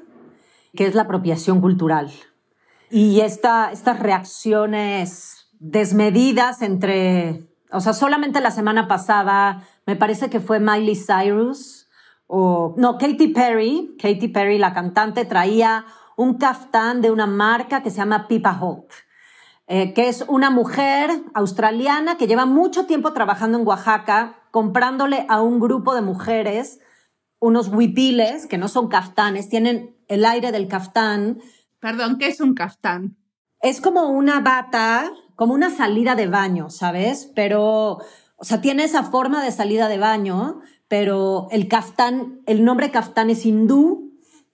[0.75, 2.11] que es la apropiación cultural.
[2.93, 10.41] Y esta, estas reacciones desmedidas entre, o sea, solamente la semana pasada, me parece que
[10.41, 11.89] fue Miley Cyrus,
[12.27, 17.91] o no, Katy Perry, Katy Perry, la cantante, traía un caftán de una marca que
[17.91, 18.93] se llama Pipa Holt
[19.75, 25.41] eh, que es una mujer australiana que lleva mucho tiempo trabajando en Oaxaca, comprándole a
[25.41, 26.81] un grupo de mujeres
[27.39, 31.41] unos huipiles, que no son caftanes, tienen el aire del caftán.
[31.83, 33.17] Perdón, ¿qué es un caftán?
[33.61, 37.29] Es como una bata, como una salida de baño, ¿sabes?
[37.35, 37.99] Pero,
[38.37, 43.31] o sea, tiene esa forma de salida de baño, pero el caftán, el nombre caftán
[43.31, 44.13] es hindú,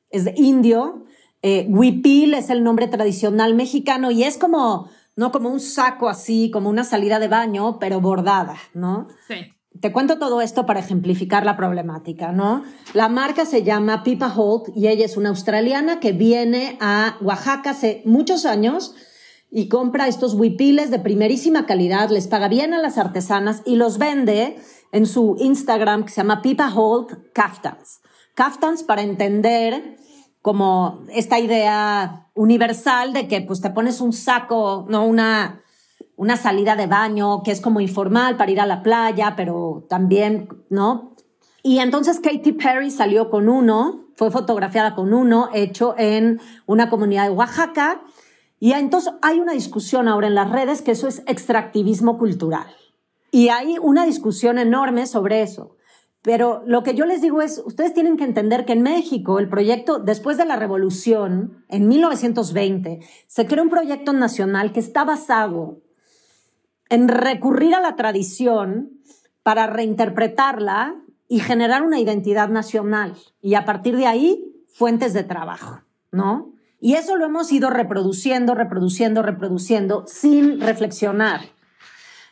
[0.08, 1.04] es indio,
[1.42, 4.88] eh, huipil es el nombre tradicional mexicano y es como
[5.18, 5.32] ¿no?
[5.32, 9.08] Como un saco así, como una salida de baño, pero bordada, ¿no?
[9.26, 9.52] Sí.
[9.80, 12.64] Te cuento todo esto para ejemplificar la problemática, ¿no?
[12.94, 17.70] La marca se llama Pipa Holt y ella es una australiana que viene a Oaxaca
[17.70, 18.94] hace muchos años
[19.50, 23.98] y compra estos huipiles de primerísima calidad, les paga bien a las artesanas y los
[23.98, 24.58] vende
[24.92, 28.00] en su Instagram que se llama Pipa Holt Caftans.
[28.34, 29.96] Caftans para entender
[30.42, 35.62] como esta idea universal de que pues te pones un saco, no una,
[36.18, 40.48] una salida de baño que es como informal para ir a la playa, pero también,
[40.68, 41.14] ¿no?
[41.62, 47.24] Y entonces Katy Perry salió con uno, fue fotografiada con uno, hecho en una comunidad
[47.24, 48.02] de Oaxaca.
[48.58, 52.66] Y entonces hay una discusión ahora en las redes que eso es extractivismo cultural.
[53.30, 55.76] Y hay una discusión enorme sobre eso.
[56.22, 59.48] Pero lo que yo les digo es, ustedes tienen que entender que en México el
[59.48, 65.82] proyecto, después de la revolución, en 1920, se creó un proyecto nacional que está basado
[66.88, 68.90] en recurrir a la tradición
[69.42, 70.96] para reinterpretarla
[71.28, 73.14] y generar una identidad nacional.
[73.40, 76.52] Y a partir de ahí, fuentes de trabajo, ¿no?
[76.80, 81.40] Y eso lo hemos ido reproduciendo, reproduciendo, reproduciendo sin reflexionar.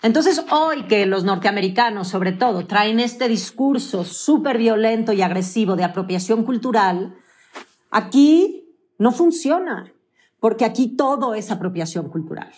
[0.03, 5.85] Entonces, hoy que los norteamericanos, sobre todo, traen este discurso súper violento y agresivo de
[5.85, 7.17] apropiación cultural,
[7.91, 9.93] aquí no funciona,
[10.39, 12.53] porque aquí todo es apropiación cultural.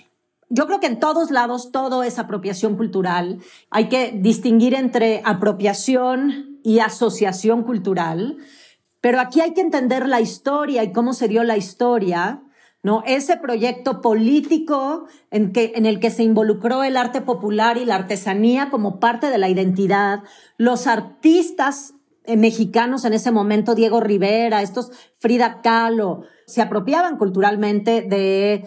[0.51, 3.41] Yo creo que en todos lados todo es apropiación cultural.
[3.71, 8.39] Hay que distinguir entre apropiación y asociación cultural,
[9.01, 12.43] pero aquí hay que entender la historia y cómo se dio la historia
[12.83, 13.03] ¿no?
[13.07, 17.97] Ese proyecto político en, que, en el que se involucró el arte popular y la
[17.97, 20.23] artesanía como parte de la identidad,
[20.57, 28.03] los artistas eh, mexicanos en ese momento, Diego Rivera, estos Frida Kahlo, se apropiaban culturalmente
[28.03, 28.65] de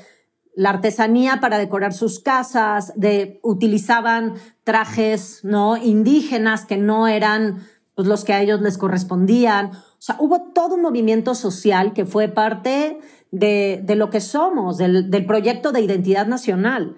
[0.56, 7.64] la artesanía para decorar sus casas, de utilizaban trajes no indígenas que no eran
[7.96, 12.06] pues, los que a ellos les correspondían O sea, hubo todo un movimiento social que
[12.06, 13.00] fue parte
[13.32, 16.96] de, de lo que somos, del, del proyecto de identidad nacional.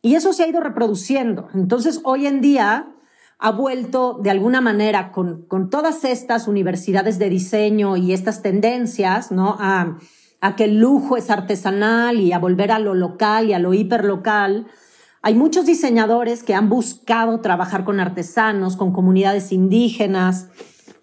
[0.00, 1.48] Y eso se ha ido reproduciendo.
[1.54, 2.88] Entonces, hoy en día
[3.38, 9.32] ha vuelto de alguna manera con, con todas estas universidades de diseño y estas tendencias,
[9.32, 9.56] ¿no?
[9.58, 9.98] A,
[10.42, 13.72] a que el lujo es artesanal y a volver a lo local y a lo
[13.72, 14.66] hiperlocal.
[15.22, 20.48] Hay muchos diseñadores que han buscado trabajar con artesanos, con comunidades indígenas,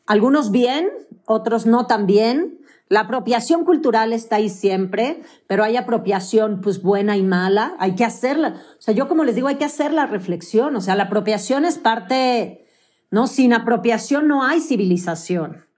[0.06, 0.90] algunos bien,
[1.26, 7.16] otros no tan bien, la apropiación cultural está ahí siempre, pero hay apropiación pues buena
[7.16, 8.62] y mala, hay que hacerla.
[8.78, 11.64] O sea, yo como les digo, hay que hacer la reflexión, o sea, la apropiación
[11.64, 12.66] es parte,
[13.10, 13.28] ¿no?
[13.28, 15.69] Sin apropiación no hay civilización.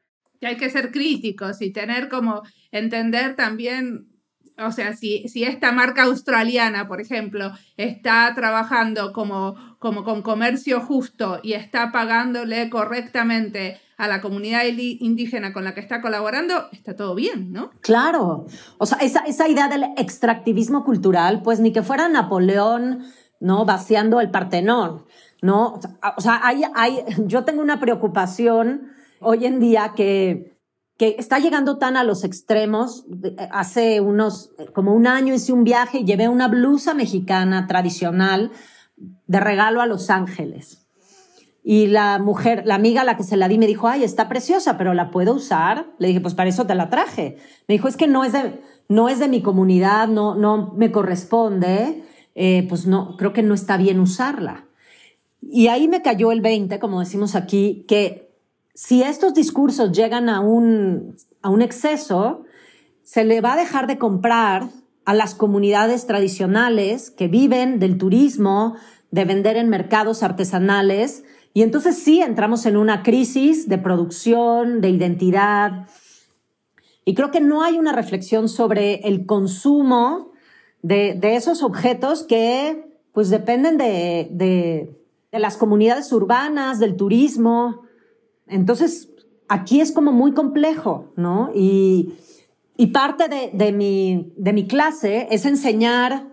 [0.41, 4.12] Y hay que ser críticos y tener como entender también
[4.58, 10.82] o sea, si, si, esta marca australiana, por ejemplo, está trabajando como, como con comercio
[10.82, 16.95] justo y está pagándole correctamente a la comunidad indígena con la que está colaborando, está
[16.95, 17.71] todo bien, ¿no?
[17.82, 18.45] Claro.
[18.77, 23.04] O sea, esa, esa idea del extractivismo cultural, pues ni que fuera Napoleón,
[23.39, 23.65] ¿no?
[23.65, 25.06] Vaciando el Partenón,
[25.41, 25.80] ¿no?
[26.17, 30.57] O sea, hay, hay, yo tengo una preocupación hoy en día que,
[30.97, 33.05] que está llegando tan a los extremos.
[33.51, 38.51] Hace unos, como un año hice un viaje y llevé una blusa mexicana tradicional
[39.27, 40.81] de regalo a Los Ángeles.
[41.63, 44.27] Y la mujer, la amiga a la que se la di me dijo, ay, está
[44.27, 45.91] preciosa, pero ¿la puedo usar?
[45.99, 47.38] Le dije, pues para eso te la traje.
[47.67, 50.91] Me dijo, es que no es de, no es de mi comunidad, no, no me
[50.91, 52.03] corresponde,
[52.34, 54.65] eh, pues no, creo que no está bien usarla.
[55.41, 58.31] Y ahí me cayó el 20, como decimos aquí, que
[58.73, 62.43] si estos discursos llegan a un, a un exceso,
[63.03, 64.69] se le va a dejar de comprar
[65.05, 68.75] a las comunidades tradicionales que viven del turismo,
[69.10, 74.89] de vender en mercados artesanales, y entonces sí entramos en una crisis de producción, de
[74.89, 75.88] identidad.
[77.03, 80.31] Y creo que no hay una reflexión sobre el consumo
[80.81, 84.97] de, esos objetos que pues dependen de, de,
[85.38, 87.81] las comunidades urbanas, del turismo.
[88.51, 89.09] Entonces,
[89.47, 91.51] aquí es como muy complejo, ¿no?
[91.55, 92.13] Y,
[92.93, 96.27] parte de, mi, de mi clase es enseñar,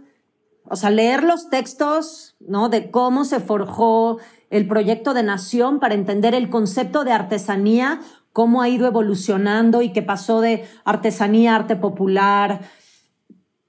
[0.64, 2.68] o sea, leer los textos, ¿no?
[2.68, 4.18] De cómo se forjó
[4.50, 8.00] el proyecto de nación para entender el concepto de artesanía,
[8.32, 12.62] cómo ha ido evolucionando y qué pasó de artesanía a arte popular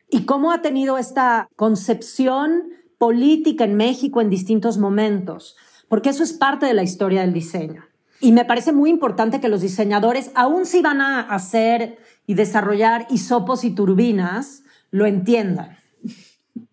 [0.09, 5.57] y cómo ha tenido esta concepción política en México en distintos momentos,
[5.89, 7.88] porque eso es parte de la historia del diseño.
[8.21, 13.08] Y me parece muy importante que los diseñadores, aun si van a hacer y desarrollar
[13.10, 15.77] hisopos y turbinas, lo entiendan.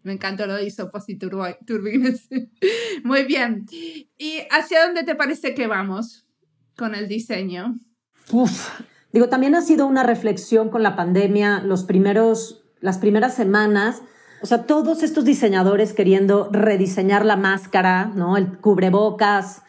[0.02, 2.28] Me encantó lo de hisopos y turbinas.
[3.04, 3.66] Muy bien.
[4.18, 6.26] ¿Y hacia dónde te parece que vamos
[6.76, 7.78] con el diseño?
[8.32, 8.68] Uf,
[9.12, 14.02] digo, también ha sido una reflexión con la pandemia, los primeros, las primeras semanas.
[14.42, 18.36] O sea, todos estos diseñadores queriendo rediseñar la máscara, ¿no?
[18.36, 19.62] El cubrebocas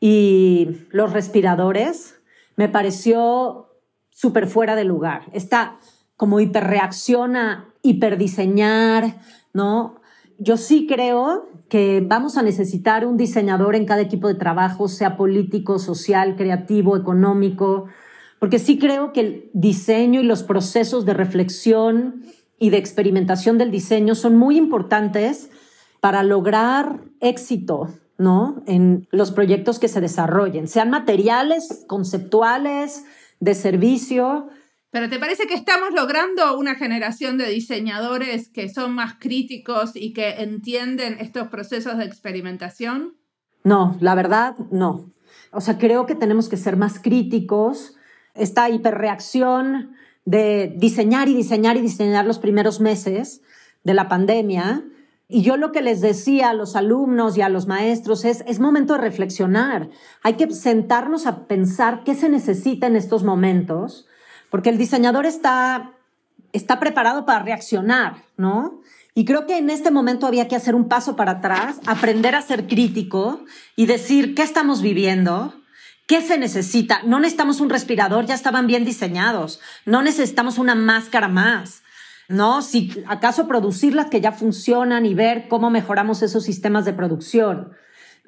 [0.00, 2.20] y los respiradores,
[2.56, 3.68] me pareció
[4.10, 5.22] súper fuera de lugar.
[5.32, 5.78] Está
[6.16, 9.20] como hiperreacción a hiperdiseñar,
[9.52, 10.00] ¿no?
[10.38, 15.16] Yo sí creo que vamos a necesitar un diseñador en cada equipo de trabajo, sea
[15.16, 17.86] político, social, creativo, económico,
[18.38, 22.22] porque sí creo que el diseño y los procesos de reflexión
[22.58, 25.50] y de experimentación del diseño son muy importantes
[26.00, 28.62] para lograr éxito, ¿no?
[28.66, 33.04] En los proyectos que se desarrollen, sean materiales, conceptuales,
[33.40, 34.50] de servicio,
[34.90, 40.14] pero ¿te parece que estamos logrando una generación de diseñadores que son más críticos y
[40.14, 43.14] que entienden estos procesos de experimentación?
[43.64, 45.10] No, la verdad, no.
[45.52, 47.96] O sea, creo que tenemos que ser más críticos.
[48.34, 49.92] Esta hiperreacción
[50.24, 53.42] de diseñar y diseñar y diseñar los primeros meses
[53.84, 54.84] de la pandemia.
[55.28, 58.60] Y yo lo que les decía a los alumnos y a los maestros es, es
[58.60, 59.90] momento de reflexionar.
[60.22, 64.06] Hay que sentarnos a pensar qué se necesita en estos momentos
[64.50, 65.92] porque el diseñador está,
[66.52, 68.80] está preparado para reaccionar, ¿no?
[69.14, 72.42] Y creo que en este momento había que hacer un paso para atrás, aprender a
[72.42, 75.54] ser crítico y decir qué estamos viviendo,
[76.06, 77.02] qué se necesita.
[77.02, 79.60] No necesitamos un respirador, ya estaban bien diseñados.
[79.84, 81.82] No necesitamos una máscara más.
[82.28, 82.62] ¿No?
[82.62, 87.72] Si acaso producir las que ya funcionan y ver cómo mejoramos esos sistemas de producción.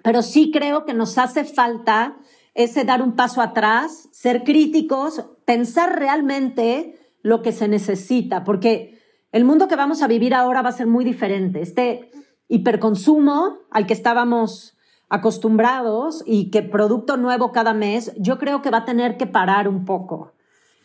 [0.03, 2.17] Pero sí creo que nos hace falta
[2.55, 8.99] ese dar un paso atrás, ser críticos, pensar realmente lo que se necesita, porque
[9.33, 11.61] el mundo que vamos a vivir ahora va a ser muy diferente.
[11.61, 12.11] Este
[12.49, 14.77] hiperconsumo al que estábamos
[15.09, 19.69] acostumbrados y que producto nuevo cada mes, yo creo que va a tener que parar
[19.69, 20.33] un poco.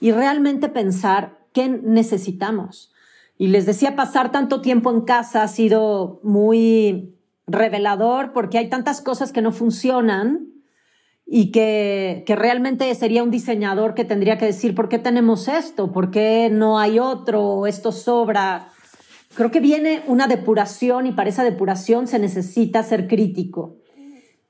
[0.02, 2.94] y realmente pensar qué necesitamos.
[3.38, 7.16] Y les decía, pasar tanto tiempo en casa ha sido muy
[7.48, 10.48] revelador porque hay tantas cosas que no funcionan
[11.26, 15.92] y que, que, realmente sería un diseñador que tendría que decir, ¿por qué tenemos esto?
[15.92, 17.66] ¿Por qué no hay otro?
[17.66, 18.70] ¿Esto sobra?
[19.36, 23.78] Creo que viene una depuración y para esa depuración se necesita ser crítico.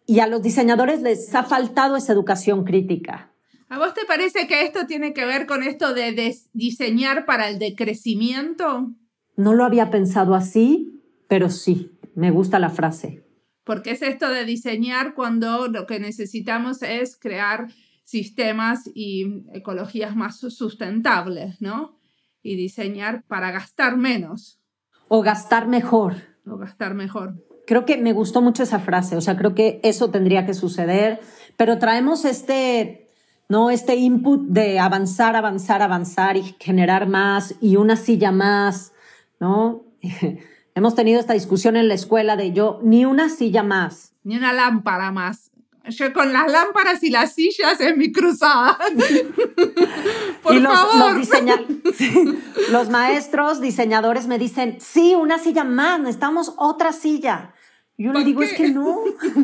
[0.05, 3.31] Y a los diseñadores les ha faltado esa educación crítica.
[3.67, 7.57] ¿A vos te parece que esto tiene que ver con esto de diseñar para el
[7.57, 8.91] decrecimiento?
[9.35, 13.23] No lo había pensado así, pero sí, me gusta la frase.
[13.63, 17.67] Porque es esto de diseñar cuando lo que necesitamos es crear
[18.03, 21.97] sistemas y ecologías más sustentables, ¿no?
[22.43, 24.61] Y diseñar para gastar menos.
[25.07, 26.17] O gastar mejor.
[26.45, 27.43] O gastar mejor.
[27.65, 31.19] Creo que me gustó mucho esa frase, o sea, creo que eso tendría que suceder,
[31.57, 33.04] pero traemos este
[33.49, 33.69] ¿no?
[33.69, 38.93] Este input de avanzar, avanzar, avanzar y generar más y una silla más,
[39.39, 39.83] ¿no?
[40.75, 44.13] Hemos tenido esta discusión en la escuela de yo, ni una silla más.
[44.23, 45.51] Ni una lámpara más.
[45.87, 48.77] Yo con las lámparas y las sillas en mi cruzada.
[50.43, 51.15] Por los, favor.
[51.17, 51.29] Los,
[52.71, 57.53] los maestros, diseñadores me dicen, sí, una silla más, necesitamos otra silla.
[57.97, 58.97] Yo le digo, es que no,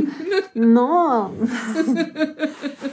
[0.55, 1.31] no.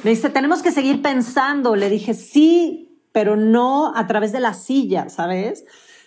[0.04, 1.74] Me dice, tenemos que seguir pensando.
[1.74, 5.64] Le dije, sí, pero no a través de la silla, ¿sabes?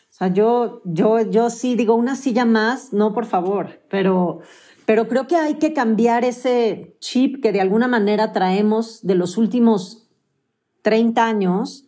[0.10, 4.40] O sea, yo, yo, yo sí digo, una silla más, no, por favor, pero,
[4.86, 9.38] pero creo que hay que cambiar ese chip que de alguna manera traemos de los
[9.38, 10.10] últimos
[10.82, 11.86] 30 años,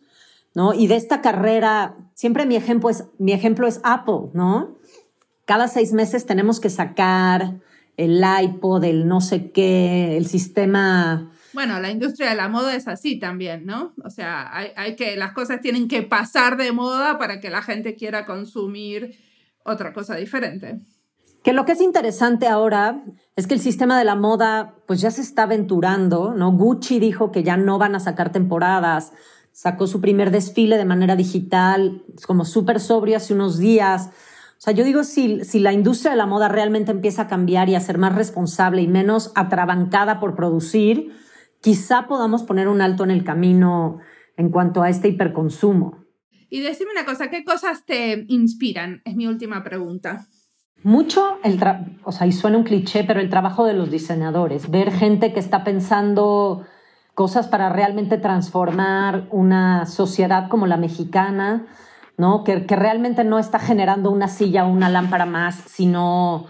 [0.54, 0.74] ¿no?
[0.74, 4.76] Y de esta carrera, siempre mi ejemplo es, mi ejemplo es Apple, ¿no?
[5.44, 7.54] Cada seis meses tenemos que sacar
[7.96, 11.30] el iPod, el no sé qué, el sistema.
[11.52, 13.92] Bueno, la industria de la moda es así también, ¿no?
[14.04, 17.94] O sea, hay, que, las cosas tienen que pasar de moda para que la gente
[17.94, 19.16] quiera consumir
[19.64, 20.80] otra cosa diferente.
[21.44, 23.04] Que lo que es interesante ahora
[23.36, 26.50] es que el sistema de la moda pues ya se está aventurando, ¿no?
[26.52, 29.12] Gucci dijo que ya no van a sacar temporadas,
[29.52, 34.10] sacó su primer desfile de manera digital, como súper sobrio hace unos días.
[34.64, 37.68] O sea, yo digo, si, si la industria de la moda realmente empieza a cambiar
[37.68, 41.12] y a ser más responsable y menos atrabancada por producir,
[41.60, 43.98] quizá podamos poner un alto en el camino
[44.38, 46.06] en cuanto a este hiperconsumo.
[46.48, 49.02] Y decime una cosa, ¿qué cosas te inspiran?
[49.04, 50.24] Es mi última pregunta.
[50.82, 51.62] Mucho, el
[52.02, 55.40] o sea, y suena un cliché, pero el trabajo de los diseñadores, ver gente que
[55.40, 56.64] está pensando
[57.12, 61.66] cosas para realmente transformar una sociedad como la mexicana,
[62.16, 62.44] ¿no?
[62.44, 66.46] Que, realmente no está generando una silla o una lámpara más, sino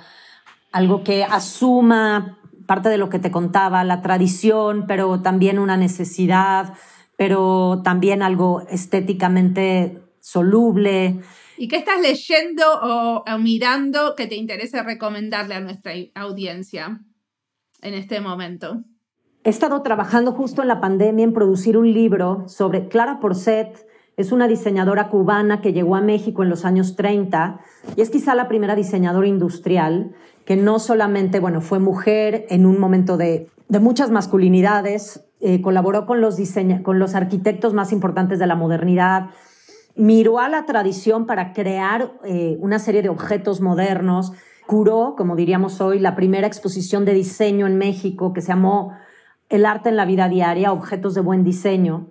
[0.72, 6.74] algo que asuma parte de lo que te contaba, la tradición, pero también una necesidad,
[7.16, 11.20] pero también algo estéticamente soluble.
[11.56, 17.00] ¿Y qué estás leyendo o, mirando que te interese recomendarle a nuestra audiencia
[17.82, 18.82] en este momento?
[19.44, 23.86] He estado trabajando justo en la pandemia en producir un libro sobre Clara Porcet,
[24.16, 27.60] es una diseñadora cubana que llegó a México en los años 30
[27.96, 30.12] y es quizá la primera diseñadora industrial
[30.44, 33.48] que no solamente, bueno, fue mujer en un momento de,
[33.80, 36.38] muchas masculinidades, eh, colaboró con los,
[36.82, 39.30] con los arquitectos más importantes de la modernidad,
[39.96, 44.32] miró a la tradición para crear eh, una serie de objetos modernos,
[44.66, 48.92] curó, como diríamos hoy, la primera exposición de diseño en México que se llamó
[49.48, 52.08] El arte en la vida diaria, objetos de buen diseño.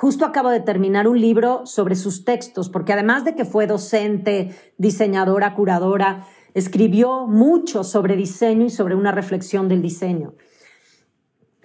[0.00, 4.56] Justo acabo de terminar un libro sobre sus textos, porque además de que fue docente,
[4.78, 10.32] diseñadora, curadora, escribió mucho sobre diseño y sobre una reflexión del diseño.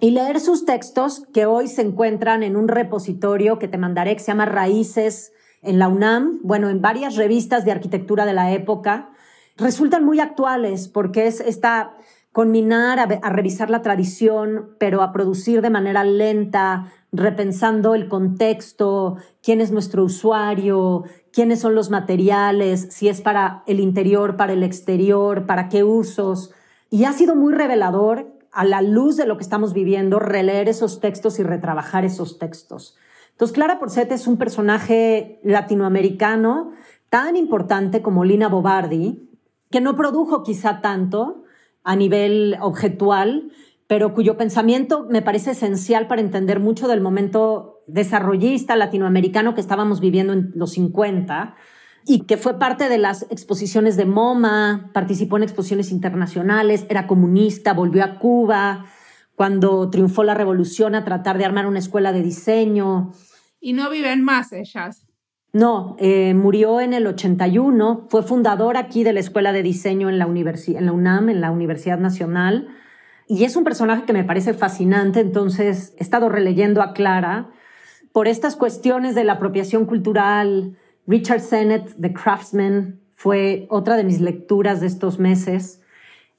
[0.00, 4.20] Y leer sus textos, que hoy se encuentran en un repositorio que te mandaré, que
[4.20, 5.32] se llama Raíces
[5.62, 9.12] en la UNAM, bueno, en varias revistas de arquitectura de la época,
[9.56, 11.96] resultan muy actuales porque es esta
[12.36, 19.60] conminar a, revisar la tradición, pero a producir de manera lenta, repensando el contexto, quién
[19.60, 25.46] es nuestro usuario, quiénes son los materiales, si es para el interior, para el exterior,
[25.46, 26.52] para qué usos.
[26.90, 31.00] Y ha sido muy revelador a la luz de lo que estamos viviendo, releer esos
[31.00, 32.96] textos y retrabajar esos textos.
[33.32, 36.72] Entonces, Clara Porcet es un personaje latinoamericano
[37.10, 39.28] tan importante como Lina Bobardi,
[39.70, 41.44] que no produjo quizá tanto
[41.84, 43.52] a nivel objetual,
[43.86, 50.00] pero cuyo pensamiento me parece esencial para entender mucho del momento desarrollista latinoamericano que estábamos
[50.00, 51.54] viviendo en los 50
[52.04, 57.72] y que fue parte de las exposiciones de MoMA, participó en exposiciones internacionales, era comunista,
[57.72, 58.86] volvió a Cuba
[59.34, 63.12] cuando triunfó la revolución a tratar de armar una escuela de diseño.
[63.60, 65.06] Y no viven más ellas.
[65.52, 70.18] No, eh, murió en el 81, fue fundador aquí de la Escuela de Diseño en
[70.18, 72.68] la, en la UNAM, en la Universidad Nacional,
[73.28, 77.50] y es un personaje que me parece fascinante, entonces he estado releyendo a Clara
[78.12, 80.76] por estas cuestiones de la apropiación cultural.
[81.06, 85.80] Richard Sennett, The Craftsman, fue otra de mis lecturas de estos meses.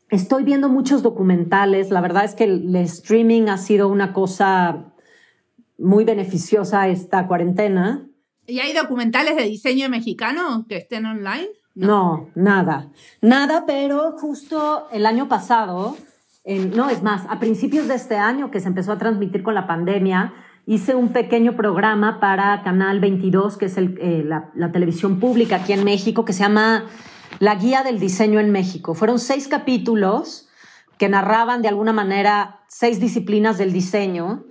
[0.10, 4.94] Estoy viendo muchos documentales, la verdad es que el streaming ha sido una cosa
[5.78, 8.08] muy beneficiosa esta cuarentena.
[8.46, 11.50] ¿Y hay documentales de diseño mexicano que estén online?
[11.76, 12.90] No, nada.
[13.22, 15.98] Nada, pero justo el año pasado,
[16.48, 19.68] no, es más, a principios de este año que se empezó a transmitir con la
[19.68, 20.34] pandemia,
[20.66, 25.74] hice un pequeño programa para Canal 22, que es eh, la, la televisión pública aquí
[25.74, 26.86] en México, que se llama
[27.40, 28.94] La Guía del Diseño en México.
[28.94, 30.48] Fueron seis capítulos
[30.98, 34.46] que narraban de alguna manera seis disciplinas del diseño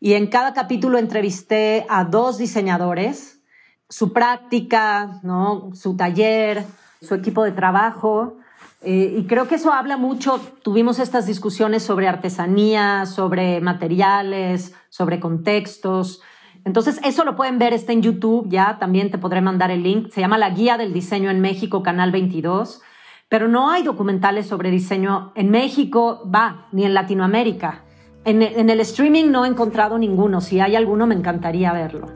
[0.00, 3.40] y en cada capítulo entrevisté a dos diseñadores
[3.88, 5.70] su práctica, ¿no?
[5.74, 6.64] su taller,
[7.00, 8.38] su equipo de trabajo.
[8.84, 15.20] Eh, y creo que eso habla mucho, tuvimos estas discusiones sobre artesanía, sobre materiales, sobre
[15.20, 16.20] contextos.
[16.64, 20.10] Entonces, eso lo pueden ver, está en YouTube ya, también te podré mandar el link.
[20.10, 22.82] Se llama La Guía del Diseño en México, Canal 22.
[23.28, 27.84] Pero no hay documentales sobre diseño en México, va, ni en Latinoamérica.
[28.24, 30.40] En, en el streaming no he encontrado ninguno.
[30.40, 32.08] Si hay alguno, me encantaría verlo.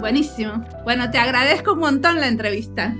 [0.00, 0.64] Buenísimo.
[0.84, 2.94] Bueno, te agradezco un montón la entrevista.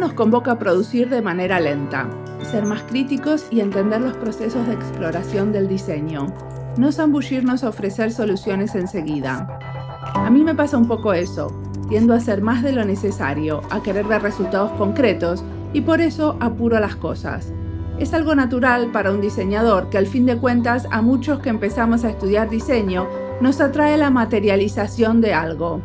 [0.00, 2.08] Nos convoca a producir de manera lenta,
[2.50, 6.26] ser más críticos y entender los procesos de exploración del diseño,
[6.76, 9.58] no zambullirnos a ofrecer soluciones enseguida.
[10.14, 11.52] A mí me pasa un poco eso,
[11.88, 16.36] tiendo a hacer más de lo necesario, a querer ver resultados concretos y por eso
[16.40, 17.52] apuro las cosas
[18.00, 22.02] es algo natural para un diseñador que al fin de cuentas a muchos que empezamos
[22.02, 23.06] a estudiar diseño
[23.42, 25.82] nos atrae la materialización de algo.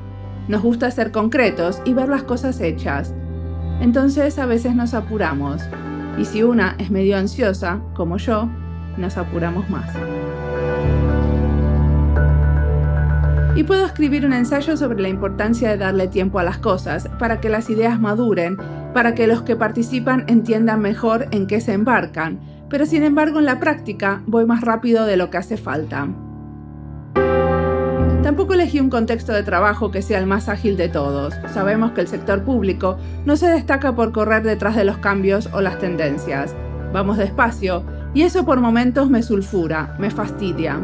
[0.48, 3.14] Nos gusta ser concretos y ver las cosas hechas.
[3.80, 5.62] Entonces a veces nos apuramos.
[6.18, 8.50] Y si una es medio ansiosa, como yo,
[8.98, 9.94] nos apuramos más.
[13.56, 17.40] Y puedo escribir un ensayo sobre la importancia de darle tiempo a las cosas para
[17.40, 18.58] que las ideas maduren
[18.96, 23.46] para que los que participan entiendan mejor en qué se embarcan, pero sin embargo en
[23.46, 26.08] la práctica voy más rápido de lo que hace falta.
[28.26, 31.36] Tampoco elegí un contexto de trabajo que sea el más ágil de todos.
[31.54, 35.62] Sabemos que el sector público no se destaca por correr detrás de los cambios o
[35.62, 36.56] las tendencias.
[36.92, 37.84] Vamos despacio
[38.16, 40.80] y eso por momentos me sulfura, me fastidia.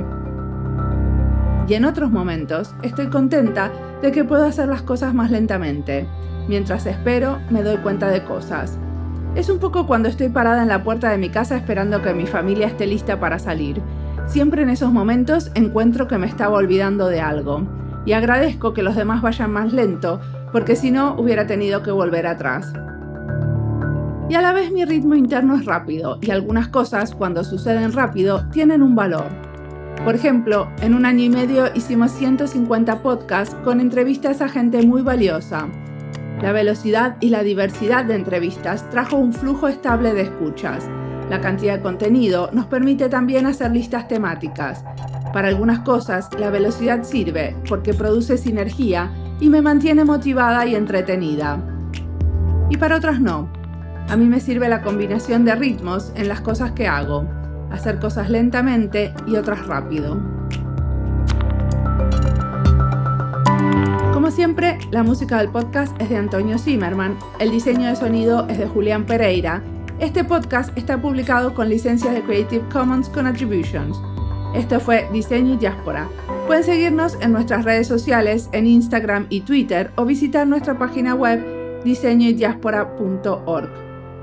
[1.68, 3.72] Y en otros momentos estoy contenta
[4.04, 6.06] de que puedo hacer las cosas más lentamente.
[6.48, 8.78] Mientras espero, me doy cuenta de cosas.
[9.34, 12.28] Es un poco cuando estoy parada en la puerta de mi casa esperando que mi
[12.28, 13.82] familia esté lista para salir.
[14.28, 17.68] Siempre en esos momentos encuentro que me estaba olvidando de algo.
[18.06, 20.20] Y agradezco que los demás vayan más lento,
[20.52, 22.74] porque si no hubiera tenido que volver atrás.
[24.30, 28.48] Y a la vez mi ritmo interno es rápido, y algunas cosas, cuando suceden rápido,
[28.50, 29.26] tienen un valor.
[30.04, 35.02] Por ejemplo, en un año y medio hicimos 150 podcasts con entrevistas a gente muy
[35.04, 35.68] valiosa,
[36.42, 40.90] la velocidad y la diversidad de entrevistas trajo un flujo estable de escuchas.
[41.32, 44.84] La cantidad de contenido nos permite también hacer listas temáticas.
[45.32, 49.10] Para algunas cosas, la velocidad sirve porque produce sinergia
[49.40, 51.64] y me mantiene motivada y entretenida.
[52.70, 53.50] Y para otras no.
[54.10, 57.26] A mí me sirve la combinación de ritmos en las cosas que hago,
[57.72, 60.22] hacer cosas lentamente y otras rápido.
[64.14, 68.58] Como siempre, la música del podcast es de Antonio Zimmerman, el diseño de sonido es
[68.58, 69.64] de Julián Pereira.
[70.02, 74.02] Este podcast está publicado con licencias de Creative Commons con Attributions.
[74.56, 76.10] Esto fue Diseño y Diáspora.
[76.48, 81.84] Pueden seguirnos en nuestras redes sociales, en Instagram y Twitter, o visitar nuestra página web
[81.84, 83.70] diseñoydiaspora.org.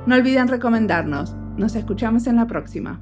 [0.05, 1.37] No olviden recomendarnos.
[1.57, 3.01] Nos escuchamos en la próxima.